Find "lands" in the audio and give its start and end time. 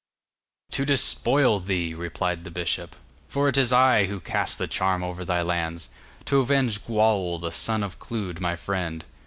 5.43-5.89